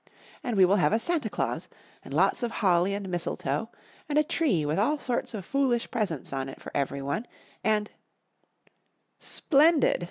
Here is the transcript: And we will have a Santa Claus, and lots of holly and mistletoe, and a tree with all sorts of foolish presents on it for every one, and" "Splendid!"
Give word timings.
And 0.43 0.57
we 0.57 0.65
will 0.65 0.77
have 0.77 0.93
a 0.93 0.99
Santa 0.99 1.29
Claus, 1.29 1.67
and 2.03 2.11
lots 2.11 2.41
of 2.41 2.49
holly 2.49 2.95
and 2.95 3.07
mistletoe, 3.07 3.69
and 4.09 4.17
a 4.17 4.23
tree 4.23 4.65
with 4.65 4.79
all 4.79 4.97
sorts 4.97 5.35
of 5.35 5.45
foolish 5.45 5.91
presents 5.91 6.33
on 6.33 6.49
it 6.49 6.59
for 6.59 6.71
every 6.73 7.03
one, 7.03 7.27
and" 7.63 7.91
"Splendid!" 9.19 9.99